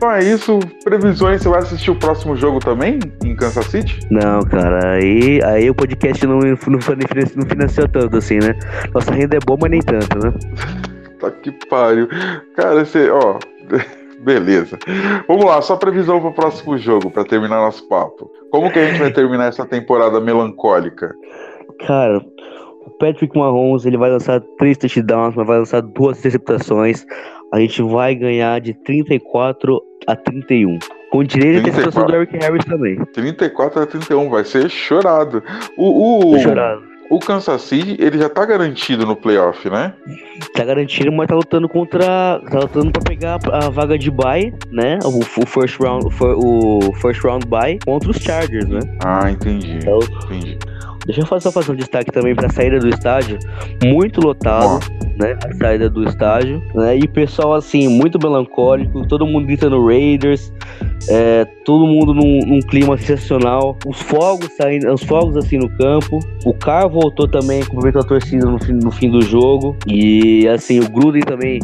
Então 0.00 0.12
é 0.12 0.25
isso. 0.25 0.59
Previsões, 0.83 1.42
você 1.42 1.49
vai 1.50 1.59
assistir 1.59 1.90
o 1.90 1.95
próximo 1.95 2.35
jogo 2.35 2.59
também 2.59 2.99
em 3.23 3.37
Kansas 3.37 3.66
City? 3.66 4.00
Não, 4.11 4.40
cara, 4.40 4.95
aí, 4.95 5.42
aí 5.45 5.69
o 5.69 5.75
podcast 5.75 6.26
não, 6.26 6.38
não, 6.38 6.49
não 6.49 7.47
financiou 7.47 7.87
tanto 7.87 8.16
assim, 8.16 8.38
né? 8.38 8.59
Nossa 8.95 9.12
renda 9.12 9.37
é 9.37 9.40
boa, 9.40 9.59
mas 9.61 9.71
nem 9.71 9.83
tanto, 9.83 10.19
né? 10.19 10.33
tá 11.21 11.30
que 11.30 11.52
pariu. 11.66 12.09
Cara, 12.57 12.83
você, 12.83 13.11
ó. 13.11 13.38
Beleza. 14.25 14.78
Vamos 15.28 15.45
lá, 15.45 15.61
só 15.61 15.76
previsão 15.76 16.19
para 16.19 16.30
o 16.30 16.35
próximo 16.35 16.78
jogo, 16.78 17.11
para 17.11 17.25
terminar 17.25 17.57
nosso 17.57 17.87
papo. 17.87 18.30
Como 18.50 18.73
que 18.73 18.78
a 18.78 18.87
gente 18.87 19.00
vai 19.00 19.12
terminar 19.12 19.49
essa 19.49 19.66
temporada 19.66 20.19
melancólica? 20.19 21.14
Cara, 21.87 22.25
o 22.87 22.90
Patrick 22.99 23.37
Mahomes 23.37 23.85
ele 23.85 23.99
vai 23.99 24.11
lançar 24.11 24.40
três 24.59 24.78
touchdowns, 24.78 25.35
mas 25.35 25.47
vai 25.47 25.59
lançar 25.59 25.83
duas 25.83 26.19
interceptações. 26.19 27.04
A 27.52 27.59
gente 27.59 27.83
vai 27.83 28.14
ganhar 28.14 28.61
de 28.61 28.73
34 28.73 29.83
a 30.07 30.14
31. 30.14 30.78
Com 31.11 31.25
direito 31.25 31.57
à 31.57 31.61
interceptação 31.61 32.07
do 32.07 32.14
Eric 32.14 32.37
Harris 32.37 32.64
também. 32.64 33.04
34 33.12 33.83
a 33.83 33.87
31, 33.87 34.30
vai 34.30 34.45
ser 34.45 34.71
chorado. 34.71 35.42
O, 35.76 36.35
o, 36.35 36.38
chorado. 36.38 36.83
o 37.11 37.19
Kansas 37.19 37.62
City, 37.62 37.97
ele 37.99 38.19
já 38.19 38.28
tá 38.28 38.45
garantido 38.45 39.04
no 39.04 39.16
playoff, 39.16 39.69
né? 39.69 39.92
Tá 40.54 40.64
garantido, 40.64 41.11
mas 41.11 41.26
tá 41.26 41.35
lutando 41.35 41.69
contra. 41.69 42.40
Tá 42.49 42.61
lutando 42.61 42.92
pra 42.92 43.02
pegar 43.02 43.40
a 43.50 43.69
vaga 43.69 43.99
de 43.99 44.12
bye, 44.12 44.54
né? 44.71 45.00
O, 45.04 45.19
o 45.19 45.47
first 45.47 45.80
round, 45.80 46.07
o 46.07 46.92
first 46.95 47.25
round 47.25 47.45
bye 47.49 47.80
contra 47.85 48.11
os 48.11 48.19
Chargers, 48.19 48.69
né? 48.69 48.80
Ah, 49.04 49.28
entendi. 49.28 49.78
Então, 49.78 49.99
entendi. 50.25 50.57
Deixa 51.07 51.23
eu 51.23 51.40
só 51.40 51.50
fazer 51.50 51.73
um 51.73 51.76
destaque 51.76 52.12
também 52.12 52.35
para 52.35 52.47
a 52.47 52.50
saída 52.50 52.78
do 52.78 52.88
estádio, 52.88 53.38
muito 53.83 54.21
lotado, 54.21 54.85
né? 55.19 55.37
A 55.45 55.54
saída 55.54 55.88
do 55.88 56.04
estádio, 56.04 56.62
né? 56.75 56.97
E 56.97 57.09
pessoal 57.09 57.54
assim 57.54 57.88
muito 57.88 58.19
melancólico, 58.19 59.07
todo 59.07 59.26
mundo 59.26 59.47
gritando 59.47 59.85
Raiders, 59.85 60.52
é, 61.09 61.47
todo 61.64 61.87
mundo 61.87 62.12
num, 62.12 62.40
num, 62.47 62.61
clima 62.61 62.97
sensacional, 62.99 63.76
os 63.87 64.00
fogos 64.02 64.50
saindo, 64.57 64.92
os 64.92 65.02
fogos 65.02 65.37
assim 65.37 65.57
no 65.57 65.69
campo. 65.71 66.19
O 66.45 66.52
Car 66.52 66.88
voltou 66.88 67.26
também, 67.26 67.64
cumprimentou 67.64 68.02
a 68.02 68.04
torcida 68.04 68.47
no 68.47 68.62
fim, 68.62 68.73
no 68.73 68.90
fim 68.90 69.11
do 69.11 69.23
jogo 69.23 69.76
e 69.87 70.47
assim 70.49 70.80
o 70.80 70.90
Gruden 70.90 71.23
também 71.23 71.61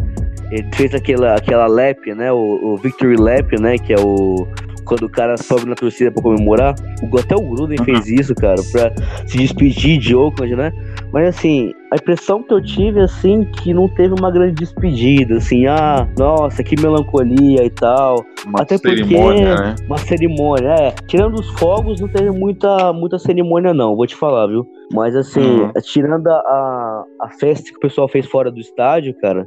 fez 0.74 0.94
aquela 0.94 1.34
aquela 1.34 1.66
lap, 1.66 2.06
né? 2.14 2.32
O, 2.32 2.72
o 2.72 2.76
Victory 2.76 3.16
Lap, 3.16 3.60
né? 3.60 3.76
Que 3.76 3.92
é 3.92 3.98
o 3.98 4.46
quando 4.86 5.02
o 5.02 5.10
cara 5.10 5.36
sobe 5.36 5.66
na 5.66 5.74
torcida 5.74 6.10
pra 6.10 6.22
comemorar. 6.22 6.74
Até 7.18 7.34
o 7.34 7.40
Gruden 7.40 7.78
uhum. 7.78 7.84
fez 7.84 8.06
isso, 8.08 8.34
cara, 8.34 8.60
pra 8.72 8.92
se 9.26 9.36
despedir 9.36 9.98
de 9.98 10.14
Oakland, 10.14 10.56
né? 10.56 10.72
Mas 11.12 11.36
assim, 11.36 11.72
a 11.92 11.96
impressão 11.96 12.42
que 12.42 12.52
eu 12.52 12.62
tive, 12.62 13.00
assim, 13.00 13.44
que 13.44 13.74
não 13.74 13.88
teve 13.88 14.14
uma 14.18 14.30
grande 14.30 14.54
despedida, 14.54 15.36
assim, 15.36 15.66
ah, 15.66 16.08
nossa, 16.18 16.62
que 16.62 16.80
melancolia 16.80 17.64
e 17.64 17.70
tal. 17.70 18.24
Uma 18.46 18.62
Até 18.62 18.78
cerimônia, 18.78 19.56
porque, 19.56 19.62
né? 19.62 19.74
Uma 19.86 19.98
cerimônia, 19.98 20.68
é. 20.68 20.94
Tirando 21.06 21.34
os 21.34 21.48
fogos, 21.58 22.00
não 22.00 22.08
teve 22.08 22.30
muita, 22.30 22.92
muita 22.92 23.18
cerimônia, 23.18 23.74
não, 23.74 23.96
vou 23.96 24.06
te 24.06 24.14
falar, 24.14 24.46
viu? 24.46 24.66
Mas 24.92 25.16
assim, 25.16 25.40
uhum. 25.40 25.72
tirando 25.82 26.28
a, 26.28 27.04
a 27.20 27.28
festa 27.28 27.70
que 27.70 27.76
o 27.76 27.80
pessoal 27.80 28.08
fez 28.08 28.26
fora 28.26 28.50
do 28.50 28.60
estádio, 28.60 29.14
cara, 29.20 29.46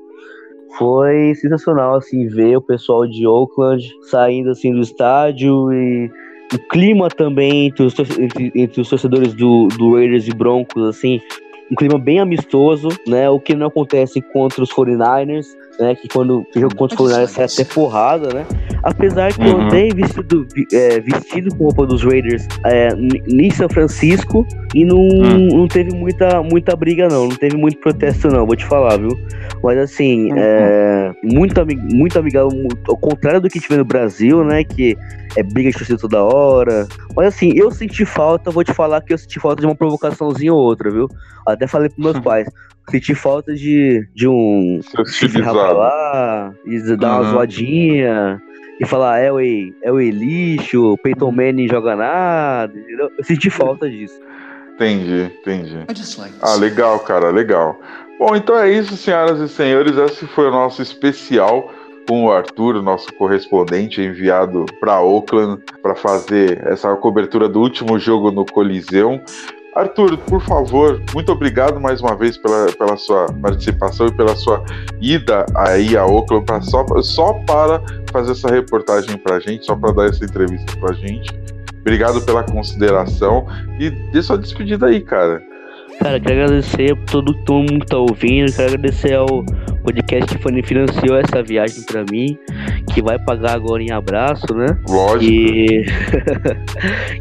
foi 0.77 1.33
sensacional 1.35 1.95
assim 1.95 2.27
ver 2.27 2.57
o 2.57 2.61
pessoal 2.61 3.07
de 3.07 3.25
Oakland 3.25 3.83
saindo 4.09 4.51
assim 4.51 4.73
do 4.73 4.81
estádio 4.81 5.71
e 5.73 6.11
o 6.53 6.57
clima 6.69 7.09
também 7.09 7.67
entre 7.67 7.83
os, 7.83 7.99
entre, 7.99 8.51
entre 8.55 8.81
os 8.81 8.89
torcedores 8.89 9.33
do, 9.33 9.67
do 9.77 9.95
Raiders 9.95 10.27
e 10.27 10.31
Broncos 10.31 10.87
assim 10.87 11.21
um 11.71 11.75
clima 11.75 11.99
bem 11.99 12.19
amistoso, 12.19 12.89
né? 13.07 13.29
O 13.29 13.39
que 13.39 13.53
não 13.53 13.67
acontece 13.67 14.21
contra 14.21 14.63
os 14.63 14.71
49ers, 14.71 15.45
né? 15.79 15.95
Que 15.95 16.07
quando 16.07 16.45
jogo 16.55 16.75
contra 16.75 17.01
os 17.01 17.11
49ers 17.11 17.27
sai 17.27 17.45
até 17.45 17.63
porrada, 17.63 18.33
né? 18.33 18.45
Apesar 18.83 19.33
que 19.33 19.41
uhum. 19.41 19.47
eu 19.47 19.61
andei 19.61 19.89
vestido, 19.93 20.47
é, 20.73 20.99
vestido 20.99 21.53
com 21.55 21.65
roupa 21.65 21.85
dos 21.85 22.03
Raiders 22.03 22.47
é, 22.65 22.89
em 23.27 23.49
São 23.51 23.67
Francisco 23.67 24.45
e 24.73 24.85
não, 24.85 24.97
uhum. 24.97 25.47
não 25.47 25.67
teve 25.67 25.93
muita, 25.93 26.41
muita 26.41 26.75
briga, 26.75 27.07
não. 27.07 27.27
Não 27.27 27.35
teve 27.35 27.57
muito 27.57 27.77
protesto, 27.79 28.29
não, 28.29 28.45
vou 28.45 28.55
te 28.55 28.65
falar, 28.65 28.97
viu? 28.97 29.17
Mas 29.63 29.77
assim, 29.77 30.31
uhum. 30.31 30.37
é, 30.37 31.11
muito, 31.23 31.55
muito 31.93 32.17
amigável, 32.17 32.49
ao 32.87 32.97
contrário 32.97 33.41
do 33.41 33.49
que 33.49 33.57
a 33.57 33.61
gente 33.61 33.69
vê 33.69 33.77
no 33.77 33.85
Brasil, 33.85 34.43
né? 34.43 34.63
Que 34.63 34.97
é 35.35 35.43
briga 35.43 35.71
de 35.71 35.77
torcida 35.77 35.99
toda 35.99 36.23
hora. 36.23 36.87
Mas 37.15 37.27
assim, 37.27 37.51
eu 37.55 37.69
senti 37.71 38.05
falta, 38.05 38.51
vou 38.51 38.63
te 38.63 38.73
falar 38.73 39.01
que 39.01 39.13
eu 39.13 39.17
senti 39.17 39.39
falta 39.39 39.61
de 39.61 39.67
uma 39.67 39.75
provocaçãozinha 39.75 40.53
ou 40.53 40.59
outra, 40.59 40.89
viu? 40.89 41.07
Até 41.45 41.67
falei 41.67 41.89
pros 41.89 42.13
meus 42.13 42.19
pais. 42.19 42.47
Senti 42.89 43.13
falta 43.13 43.53
de, 43.53 44.07
de 44.15 44.27
um 44.27 44.79
se 45.05 45.27
lá 45.37 46.51
e 46.65 46.97
dar 46.97 47.11
uhum. 47.11 47.21
uma 47.21 47.31
zoadinha 47.31 48.41
e 48.79 48.85
falar 48.85 49.19
é 49.19 49.31
o, 49.31 49.39
é 49.39 49.91
o 49.91 49.99
lixo, 49.99 50.97
Peyton 51.03 51.31
Manning 51.31 51.67
joga 51.67 51.95
nada, 51.95 52.77
entendeu? 52.77 53.11
Eu 53.17 53.23
senti 53.23 53.49
falta 53.49 53.89
disso. 53.89 54.19
Entendi, 54.75 55.29
entendi. 55.41 55.83
Ah, 56.41 56.55
legal, 56.55 56.99
cara, 57.01 57.29
legal. 57.29 57.77
Bom, 58.17 58.35
então 58.35 58.57
é 58.57 58.71
isso, 58.71 58.95
senhoras 58.95 59.39
e 59.39 59.49
senhores. 59.49 59.97
Esse 59.97 60.25
foi 60.27 60.47
o 60.47 60.51
nosso 60.51 60.81
especial 60.81 61.73
com 62.07 62.25
o 62.25 62.31
Arthur, 62.31 62.81
nosso 62.81 63.13
correspondente 63.13 64.01
enviado 64.01 64.65
para 64.79 65.01
Oakland 65.01 65.61
para 65.81 65.95
fazer 65.95 66.65
essa 66.65 66.95
cobertura 66.95 67.47
do 67.47 67.59
último 67.59 67.99
jogo 67.99 68.31
no 68.31 68.45
Coliseu. 68.45 69.21
Arthur, 69.75 70.17
por 70.17 70.41
favor, 70.41 71.01
muito 71.13 71.31
obrigado 71.31 71.79
mais 71.79 72.01
uma 72.01 72.15
vez 72.15 72.37
pela, 72.37 72.71
pela 72.73 72.97
sua 72.97 73.27
participação 73.41 74.07
e 74.07 74.11
pela 74.11 74.35
sua 74.35 74.63
ida 74.99 75.45
aí 75.55 75.95
a 75.95 76.05
Oakland 76.05 76.45
pra, 76.45 76.61
só, 76.61 76.85
só 77.01 77.33
para 77.45 77.81
fazer 78.11 78.31
essa 78.31 78.49
reportagem 78.49 79.17
para 79.17 79.35
a 79.35 79.39
gente, 79.39 79.65
só 79.65 79.75
para 79.75 79.91
dar 79.93 80.05
essa 80.07 80.25
entrevista 80.25 80.75
para 80.77 80.91
a 80.91 80.93
gente. 80.93 81.31
Obrigado 81.81 82.21
pela 82.21 82.43
consideração 82.43 83.47
e 83.79 83.89
dê 83.89 84.21
sua 84.21 84.37
despedida 84.37 84.87
aí, 84.87 85.01
cara. 85.01 85.41
Cara, 85.99 86.17
quero 86.17 86.43
agradecer 86.43 86.93
a 86.93 86.95
todo, 87.11 87.33
todo 87.43 87.59
mundo 87.59 87.81
que 87.81 87.87
tá 87.87 87.97
ouvindo, 87.97 88.53
quero 88.53 88.69
agradecer 88.69 89.15
ao 89.15 89.43
podcast 89.83 90.37
que 90.37 90.63
financiou 90.63 91.17
essa 91.17 91.43
viagem 91.43 91.83
para 91.83 92.05
mim, 92.09 92.37
que 92.93 93.01
vai 93.01 93.19
pagar 93.19 93.55
agora 93.55 93.83
em 93.83 93.91
abraço, 93.91 94.53
né? 94.53 94.77
Lógico. 94.87 95.25
E... 95.25 95.85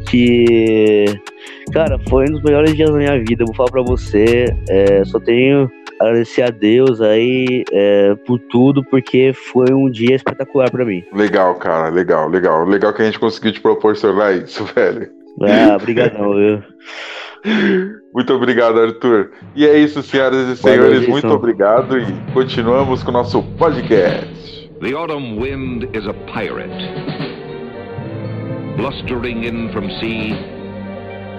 que, 0.09 1.07
cara, 1.73 1.99
foi 2.09 2.25
um 2.29 2.33
dos 2.33 2.43
melhores 2.43 2.75
dias 2.75 2.91
da 2.91 2.97
minha 2.97 3.19
vida, 3.19 3.45
vou 3.45 3.55
falar 3.55 3.71
pra 3.71 3.83
você. 3.83 4.47
É, 4.69 5.05
só 5.05 5.19
tenho 5.21 5.71
agradecer 6.01 6.43
a 6.43 6.51
Deus 6.51 7.01
aí 7.01 7.65
é, 7.73 8.15
por 8.27 8.39
tudo, 8.39 8.85
porque 8.85 9.33
foi 9.33 9.73
um 9.73 9.91
dia 9.91 10.15
espetacular 10.15 10.71
para 10.71 10.85
mim. 10.85 11.03
Legal, 11.13 11.55
cara, 11.57 11.89
legal, 11.89 12.29
legal. 12.29 12.65
Legal 12.65 12.93
que 12.93 13.03
a 13.03 13.05
gente 13.05 13.19
conseguiu 13.19 13.53
te 13.53 13.61
proporcionar 13.61 14.37
isso, 14.37 14.65
velho. 14.75 15.11
Ah, 15.43 15.77
obrigadão, 15.77 16.35
viu? 16.35 16.63
Muito 18.15 18.33
obrigado, 18.33 18.81
Arthur. 18.81 19.31
E 19.55 19.67
é 19.67 19.79
isso, 19.79 20.03
senhoras 20.03 20.49
e 20.49 20.57
senhores. 20.57 20.95
Valeu, 20.95 21.11
muito 21.11 21.29
obrigado 21.29 21.99
e 21.99 22.07
continuamos 22.33 23.05
com 23.05 23.11
o 23.11 23.13
nosso 23.13 23.43
podcast. 23.57 24.69
The 24.81 24.93
autumn 24.93 25.39
wind 25.39 25.85
is 25.95 26.07
a 26.07 26.15
pirate, 26.33 26.73
blustering 28.77 29.45
in 29.45 29.71
from 29.73 29.89
sea. 30.01 30.58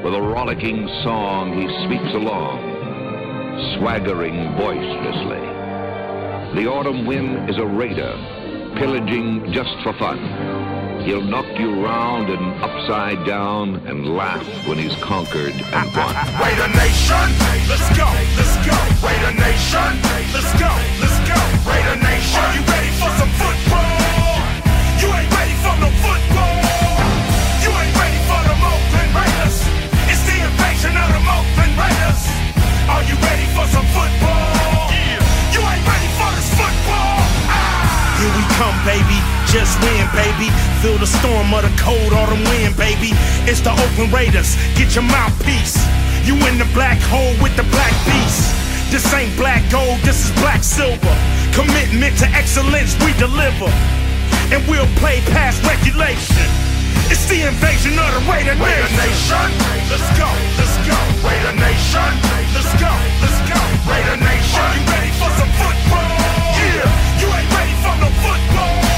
With 0.04 0.14
a 0.14 0.22
rollicking 0.22 0.88
song, 1.04 1.52
he 1.60 1.68
sweeps 1.86 2.14
along, 2.16 2.64
swaggering 3.76 4.56
boisterously. 4.56 5.44
The 6.56 6.72
autumn 6.72 7.06
wind 7.06 7.50
is 7.50 7.58
a 7.58 7.66
raider, 7.66 8.16
pillaging 8.80 9.52
just 9.52 9.76
for 9.84 9.92
fun. 10.00 11.04
He'll 11.04 11.22
knock 11.22 11.46
you 11.60 11.84
round 11.84 12.30
and 12.30 12.64
upside 12.64 13.26
down 13.26 13.76
and 13.88 14.16
laugh 14.16 14.48
when 14.66 14.78
he's 14.78 14.96
conquered 15.04 15.52
and 15.52 15.86
won. 15.92 16.16
Raider 16.48 16.72
Nation, 16.80 17.28
let's 17.68 17.92
go, 17.92 18.08
let's 18.40 18.56
go. 18.64 18.80
Raider 19.04 19.36
Nation, 19.36 19.92
let's 20.32 20.54
go, 20.56 20.72
let's 21.04 21.20
go. 21.28 21.40
Raider 21.68 22.00
Nation, 22.00 22.40
are 22.40 22.56
you 22.56 22.64
ready 22.72 22.92
for 23.04 23.12
some 23.20 23.32
football? 23.36 24.40
You 25.04 25.12
ain't 25.12 25.28
ready 25.36 25.56
for 25.60 25.76
no 25.76 25.92
football. 26.00 26.49
For 33.60 33.68
some 33.76 33.88
football? 33.92 34.88
Yeah. 34.88 35.20
You 35.52 35.60
ain't 35.60 35.84
ready 35.84 36.10
for 36.16 36.32
this 36.40 36.50
football. 36.56 37.20
Ah. 37.52 38.16
Here 38.16 38.32
we 38.32 38.44
come, 38.56 38.78
baby 38.88 39.20
just 39.50 39.82
win, 39.82 40.06
baby. 40.14 40.54
Feel 40.78 41.02
the 41.02 41.10
storm 41.10 41.50
of 41.58 41.66
the 41.66 41.74
cold 41.82 42.14
autumn 42.14 42.44
wind, 42.54 42.78
baby. 42.78 43.18
It's 43.50 43.62
the 43.66 43.74
Oakland 43.74 44.14
Raiders. 44.14 44.54
Get 44.78 44.94
your 44.94 45.10
mouthpiece. 45.10 45.74
You 46.22 46.38
in 46.46 46.62
the 46.62 46.70
black 46.78 47.02
hole 47.10 47.34
with 47.42 47.58
the 47.58 47.66
black 47.74 47.96
beast. 48.06 48.46
This 48.94 49.10
ain't 49.12 49.34
black 49.38 49.66
gold, 49.72 49.98
this 50.06 50.30
is 50.30 50.32
black 50.38 50.62
silver. 50.62 51.16
Commitment 51.58 52.14
to 52.22 52.30
excellence, 52.38 52.94
we 53.02 53.10
deliver. 53.18 53.74
And 54.54 54.62
we'll 54.70 54.90
play 55.02 55.22
past 55.34 55.66
regulation. 55.66 56.46
It's 57.10 57.26
the 57.26 57.50
invasion 57.50 57.98
of 57.98 58.10
the 58.14 58.22
Raider, 58.30 58.54
Raider 58.62 58.92
Nation. 59.02 59.50
Let's 59.90 60.10
go, 60.14 60.30
let's 60.62 60.78
go. 60.86 60.98
Raider 61.26 61.58
Nation. 61.58 62.10
Let's 62.54 62.70
go, 62.78 62.94
let's 63.18 63.34
go. 63.34 63.39
Raider 63.90 64.18
Nation. 64.18 64.62
Are 64.62 64.74
you 64.78 64.84
ready 64.94 65.12
for 65.20 65.30
some 65.40 65.52
football? 65.60 66.14
Yeah, 66.62 67.22
you 67.22 67.28
ain't 67.28 67.52
ready 67.58 67.76
for 67.84 67.94
no 68.02 68.10
football. 68.24 68.90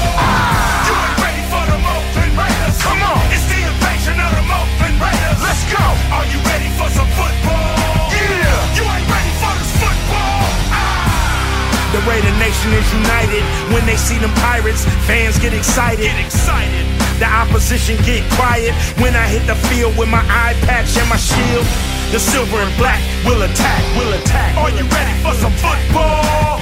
Are 6.12 6.26
you 6.28 6.38
ready 6.44 6.68
for 6.76 6.88
some 6.92 7.08
football? 7.18 7.72
Yeah. 8.12 8.76
You 8.76 8.84
ain't 8.84 9.08
ready 9.08 9.32
for 9.40 9.52
this 9.58 9.72
football. 9.80 10.44
Ah. 10.70 11.90
The 11.90 12.00
Raider 12.04 12.30
Nation 12.38 12.70
is 12.76 12.86
united 12.92 13.42
when 13.72 13.86
they 13.86 13.96
see 13.96 14.18
them 14.18 14.30
pirates. 14.38 14.84
Fans 15.08 15.38
get 15.38 15.54
excited. 15.54 16.04
Get 16.04 16.20
excited. 16.20 16.84
The 17.18 17.26
opposition 17.26 17.96
get 18.04 18.22
quiet 18.38 18.74
when 19.00 19.16
I 19.16 19.26
hit 19.26 19.46
the 19.48 19.56
field 19.66 19.96
with 19.96 20.10
my 20.10 20.22
eye 20.28 20.54
patch 20.62 20.96
and 20.96 21.08
my 21.08 21.16
shield. 21.16 21.91
The 22.12 22.20
silver 22.20 22.60
and 22.60 22.76
black 22.76 23.00
will 23.24 23.40
attack. 23.40 23.80
Will 23.96 24.12
attack. 24.12 24.52
Are 24.60 24.68
you 24.68 24.84
ready 24.84 25.16
for 25.24 25.32
some 25.32 25.52
football? 25.56 26.60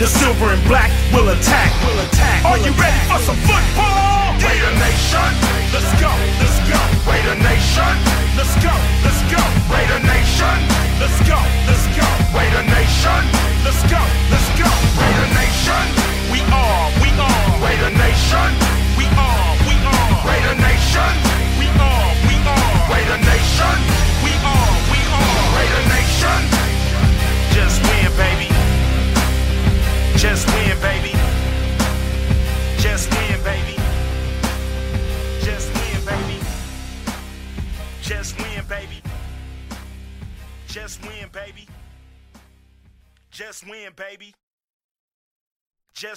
The 0.00 0.08
silver 0.08 0.48
and 0.48 0.64
black 0.64 0.88
will 1.12 1.28
attack. 1.28 1.68
Will 1.84 2.00
attack. 2.00 2.40
Are 2.48 2.56
you 2.56 2.72
ready 2.80 2.96
for 3.04 3.20
some 3.20 3.36
football? 3.44 4.32
Raider 4.40 4.72
Nation, 4.80 5.28
let's 5.76 5.92
go, 6.00 6.08
let's 6.40 6.56
go. 6.64 6.80
Raider 7.04 7.36
Nation, 7.44 7.94
let's 8.32 8.56
go, 8.64 8.72
let's 9.04 9.20
go. 9.28 9.44
Raider 9.68 10.00
Nation, 10.08 10.56
let's 10.96 11.20
go, 11.28 11.36
let's 11.68 11.84
go. 11.92 12.08
Raider 12.32 12.64
Nation, 12.64 13.22
let's 13.68 13.82
go, 13.92 14.00
let's 14.32 14.48
go. 14.56 14.68
Raider 14.96 15.28
Nation, 15.36 16.11